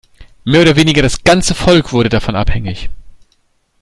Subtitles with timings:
[0.45, 2.89] Mehr oder weniger das ganze Volk wurde davon abhängig.